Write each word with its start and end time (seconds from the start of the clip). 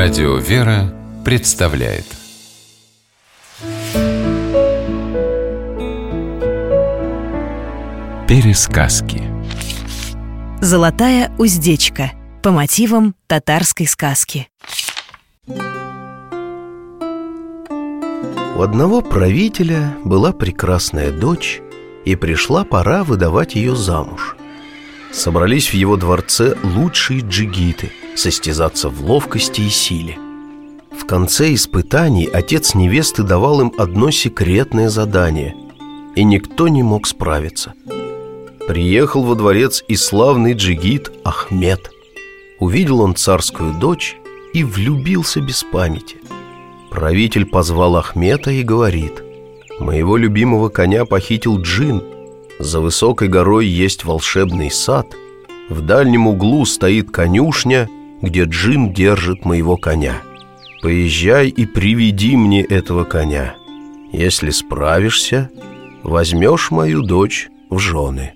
Радио 0.00 0.36
«Вера» 0.36 0.94
представляет 1.24 2.04
Пересказки 8.28 9.24
Золотая 10.60 11.32
уздечка 11.36 12.12
по 12.44 12.52
мотивам 12.52 13.16
татарской 13.26 13.88
сказки. 13.88 14.48
У 18.56 18.62
одного 18.62 19.00
правителя 19.00 19.96
была 20.04 20.30
прекрасная 20.32 21.10
дочь, 21.10 21.60
и 22.04 22.14
пришла 22.14 22.62
пора 22.62 23.02
выдавать 23.02 23.56
ее 23.56 23.74
замуж. 23.74 24.37
Собрались 25.12 25.68
в 25.68 25.74
его 25.74 25.96
дворце 25.96 26.54
лучшие 26.62 27.20
джигиты 27.20 27.92
состязаться 28.14 28.88
в 28.88 29.02
ловкости 29.04 29.62
и 29.62 29.68
силе. 29.68 30.18
В 30.90 31.06
конце 31.06 31.54
испытаний 31.54 32.26
отец 32.26 32.74
невесты 32.74 33.22
давал 33.22 33.60
им 33.60 33.72
одно 33.78 34.10
секретное 34.10 34.88
задание, 34.88 35.54
и 36.14 36.24
никто 36.24 36.68
не 36.68 36.82
мог 36.82 37.06
справиться. 37.06 37.74
Приехал 38.66 39.22
во 39.22 39.34
дворец 39.34 39.82
и 39.88 39.96
славный 39.96 40.52
джигит 40.52 41.10
Ахмед. 41.24 41.90
Увидел 42.58 43.00
он 43.00 43.14
царскую 43.14 43.72
дочь 43.74 44.16
и 44.52 44.64
влюбился 44.64 45.40
без 45.40 45.62
памяти– 45.62 46.16
Правитель 46.90 47.44
позвал 47.44 47.96
Ахмета 47.96 48.50
и 48.50 48.62
говорит 48.62 49.22
«Моего 49.78 50.16
любимого 50.16 50.68
коня 50.70 51.04
похитил 51.04 51.60
джин. 51.60 52.02
За 52.58 52.80
высокой 52.80 53.28
горой 53.28 53.66
есть 53.66 54.04
волшебный 54.04 54.70
сад. 54.70 55.06
В 55.68 55.80
дальнем 55.80 56.26
углу 56.26 56.64
стоит 56.64 57.10
конюшня, 57.10 57.88
где 58.22 58.44
джин 58.44 58.92
держит 58.92 59.44
моего 59.44 59.76
коня. 59.76 60.22
Поезжай 60.82 61.48
и 61.48 61.66
приведи 61.66 62.36
мне 62.36 62.62
этого 62.62 63.04
коня. 63.04 63.54
Если 64.12 64.50
справишься, 64.50 65.50
возьмешь 66.02 66.70
мою 66.70 67.02
дочь 67.02 67.48
в 67.70 67.78
жены». 67.78 68.34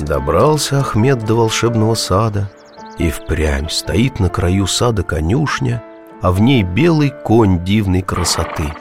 Добрался 0.00 0.80
Ахмед 0.80 1.24
до 1.24 1.36
волшебного 1.36 1.94
сада– 1.94 2.50
и 2.98 3.10
впрямь 3.10 3.68
стоит 3.68 4.20
на 4.20 4.28
краю 4.28 4.66
сада 4.66 5.02
конюшня, 5.02 5.82
а 6.20 6.30
в 6.30 6.40
ней 6.40 6.62
белый 6.62 7.12
конь 7.24 7.64
дивной 7.64 8.02
красоты. 8.02 8.72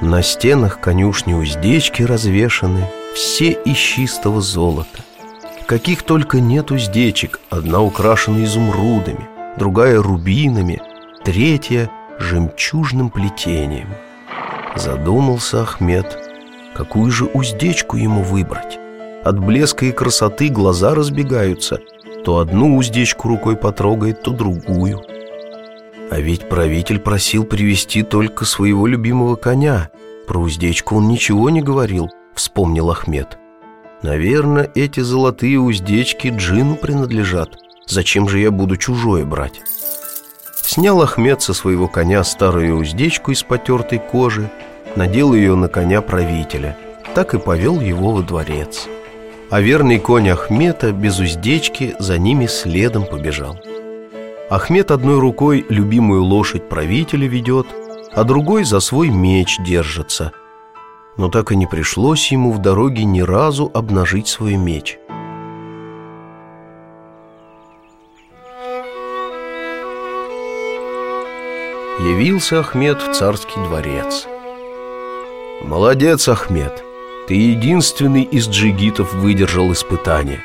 На 0.00 0.22
стенах 0.22 0.80
конюшни 0.80 1.34
уздечки 1.34 2.02
развешаны, 2.02 2.88
все 3.14 3.52
из 3.52 3.76
чистого 3.76 4.40
золота. 4.40 5.00
Каких 5.66 6.02
только 6.02 6.40
нет 6.40 6.70
уздечек, 6.70 7.40
одна 7.50 7.80
украшена 7.80 8.44
изумрудами, 8.44 9.28
другая 9.58 10.00
рубинами, 10.02 10.80
третья 11.24 11.90
жемчужным 12.18 13.10
плетением. 13.10 13.88
Задумался 14.76 15.62
Ахмед, 15.62 16.18
какую 16.74 17.10
же 17.10 17.24
уздечку 17.24 17.96
ему 17.96 18.22
выбрать. 18.22 18.78
От 19.24 19.38
блеска 19.38 19.86
и 19.86 19.92
красоты 19.92 20.48
глаза 20.48 20.94
разбегаются– 20.94 21.80
то 22.26 22.38
одну 22.38 22.76
уздечку 22.76 23.28
рукой 23.28 23.54
потрогает, 23.54 24.22
то 24.22 24.32
другую. 24.32 25.00
А 26.10 26.20
ведь 26.20 26.48
правитель 26.48 26.98
просил 26.98 27.44
привести 27.44 28.02
только 28.02 28.44
своего 28.44 28.86
любимого 28.86 29.36
коня. 29.36 29.90
Про 30.26 30.40
уздечку 30.40 30.96
он 30.96 31.08
ничего 31.08 31.50
не 31.50 31.62
говорил, 31.62 32.10
вспомнил 32.34 32.90
Ахмед. 32.90 33.38
Наверное, 34.02 34.70
эти 34.74 35.00
золотые 35.00 35.58
уздечки 35.58 36.28
джину 36.28 36.76
принадлежат. 36.76 37.56
Зачем 37.86 38.28
же 38.28 38.38
я 38.38 38.50
буду 38.50 38.76
чужое 38.76 39.24
брать? 39.24 39.60
Снял 40.62 41.00
Ахмед 41.00 41.42
со 41.42 41.54
своего 41.54 41.88
коня 41.88 42.22
старую 42.24 42.78
уздечку 42.78 43.30
из 43.30 43.42
потертой 43.42 43.98
кожи, 43.98 44.50
надел 44.96 45.32
ее 45.32 45.54
на 45.54 45.68
коня 45.68 46.02
правителя, 46.02 46.76
так 47.14 47.34
и 47.34 47.38
повел 47.38 47.80
его 47.80 48.12
во 48.12 48.22
дворец 48.22 48.88
а 49.50 49.60
верный 49.60 49.98
конь 49.98 50.28
Ахмета 50.28 50.92
без 50.92 51.18
уздечки 51.18 51.94
за 51.98 52.18
ними 52.18 52.46
следом 52.46 53.04
побежал. 53.04 53.58
Ахмед 54.48 54.92
одной 54.92 55.18
рукой 55.18 55.66
любимую 55.68 56.22
лошадь 56.22 56.68
правителя 56.68 57.26
ведет, 57.26 57.66
а 58.12 58.22
другой 58.22 58.64
за 58.64 58.80
свой 58.80 59.08
меч 59.08 59.58
держится. 59.58 60.32
Но 61.16 61.28
так 61.28 61.50
и 61.50 61.56
не 61.56 61.66
пришлось 61.66 62.30
ему 62.30 62.52
в 62.52 62.58
дороге 62.58 63.04
ни 63.04 63.20
разу 63.20 63.70
обнажить 63.74 64.28
свой 64.28 64.54
меч. 64.54 64.98
Явился 71.98 72.60
Ахмед 72.60 73.02
в 73.02 73.12
царский 73.12 73.60
дворец. 73.64 74.28
«Молодец, 75.64 76.28
Ахмед!» 76.28 76.84
Ты 77.26 77.34
единственный 77.34 78.22
из 78.22 78.48
джигитов 78.48 79.12
выдержал 79.14 79.72
испытание 79.72 80.40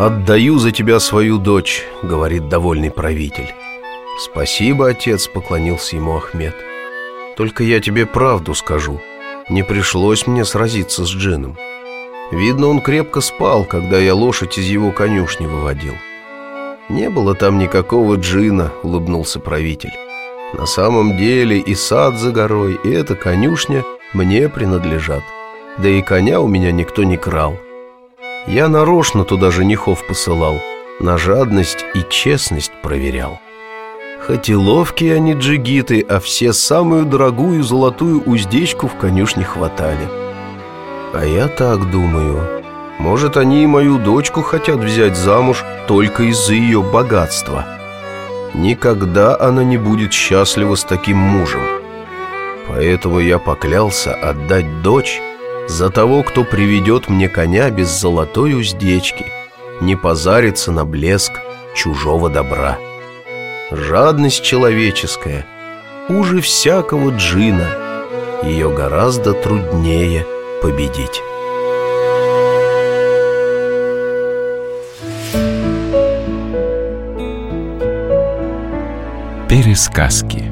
«Отдаю 0.00 0.58
за 0.58 0.70
тебя 0.72 0.98
свою 0.98 1.36
дочь»,— 1.36 1.84
говорит 2.02 2.48
довольный 2.48 2.90
правитель. 2.90 3.52
«Спасибо, 4.18 4.88
отец»,— 4.88 5.28
поклонился 5.34 5.96
ему 5.96 6.16
Ахмед. 6.16 6.54
«Только 7.36 7.64
я 7.64 7.80
тебе 7.80 8.06
правду 8.06 8.54
скажу. 8.54 8.98
Не 9.50 9.62
пришлось 9.62 10.26
мне 10.26 10.46
сразиться 10.46 11.04
с 11.04 11.10
джином. 11.10 11.58
Видно, 12.30 12.68
он 12.68 12.80
крепко 12.80 13.20
спал, 13.20 13.64
когда 13.64 13.98
я 13.98 14.14
лошадь 14.14 14.56
из 14.56 14.64
его 14.68 14.90
конюшни 14.90 15.44
выводил 15.44 15.92
«Не 16.88 17.10
было 17.10 17.34
там 17.34 17.58
никакого 17.58 18.14
джина»,— 18.14 18.72
улыбнулся 18.82 19.38
правитель. 19.38 19.92
«На 20.54 20.64
самом 20.64 21.18
деле 21.18 21.58
и 21.58 21.74
сад 21.74 22.14
за 22.16 22.30
горой, 22.30 22.80
и 22.84 22.88
эта 22.90 23.16
конюшня 23.16 23.84
мне 24.14 24.48
принадлежат» 24.48 25.24
Да 25.76 25.90
и 25.90 26.00
коня 26.00 26.40
у 26.40 26.48
меня 26.48 26.72
никто 26.72 27.04
не 27.04 27.18
крал 27.18 27.58
Я 28.46 28.68
нарочно 28.68 29.24
туда 29.24 29.50
женихов 29.50 30.06
посылал 30.06 30.60
На 30.98 31.18
жадность 31.18 31.84
и 31.94 32.02
честность 32.08 32.72
проверял. 32.82 33.38
Хоть 34.26 34.48
и 34.48 34.54
ловкие 34.54 35.16
они 35.16 35.34
джигиты, 35.34 36.04
а 36.08 36.20
все 36.20 36.52
самую 36.52 37.04
дорогую 37.04 37.62
золотую 37.62 38.22
уздечку 38.22 38.88
в 38.88 38.96
конюшне 38.96 39.44
хватали. 39.44 40.08
А 41.12 41.24
я 41.24 41.48
так 41.48 41.90
думаю 41.90 42.62
Может, 42.98 43.36
они 43.36 43.64
и 43.64 43.66
мою 43.66 43.98
дочку 43.98 44.42
хотят 44.42 44.78
взять 44.78 45.16
замуж 45.16 45.64
только 45.86 46.24
из-за 46.24 46.54
ее 46.54 46.82
богатства. 46.82 47.66
Никогда 48.54 49.38
она 49.38 49.64
не 49.64 49.76
будет 49.76 50.12
счастлива 50.12 50.74
с 50.74 50.84
таким 50.84 51.16
мужем. 51.16 51.62
Поэтому 52.68 53.20
я 53.20 53.38
поклялся 53.38 54.14
отдать 54.14 54.82
дочь 54.82 55.20
за 55.70 55.88
того, 55.88 56.24
кто 56.24 56.42
приведет 56.42 57.08
мне 57.08 57.28
коня 57.28 57.70
без 57.70 57.88
золотой 57.88 58.54
уздечки, 58.58 59.26
не 59.80 59.96
позарится 59.96 60.72
на 60.72 60.84
блеск 60.84 61.32
чужого 61.74 62.28
добра. 62.28 62.76
Жадность 63.70 64.42
человеческая 64.42 65.46
уже 66.08 66.40
всякого 66.40 67.10
джина, 67.16 67.70
ее 68.42 68.68
гораздо 68.68 69.32
труднее 69.32 70.26
победить. 70.60 71.22
Пересказки 79.48 80.49